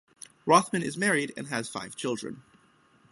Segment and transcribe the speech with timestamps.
[0.47, 2.41] Rothman is married and has five children.